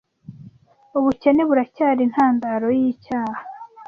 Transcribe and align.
Ubukene 0.97 1.41
buracyari 1.49 2.01
intandaro 2.07 2.67
yicyaha. 2.79 3.41